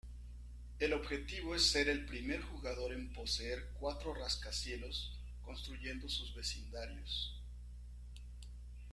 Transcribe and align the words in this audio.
El 0.79 0.93
objetivo 0.93 1.53
es 1.53 1.67
ser 1.69 1.87
el 1.87 2.07
primer 2.07 2.41
jugador 2.41 2.91
en 2.91 3.13
poseer 3.13 3.69
cuatro 3.79 4.15
rascacielos 4.15 5.13
construyendo 5.45 6.09
sus 6.09 6.33
vecindarios. 6.33 7.35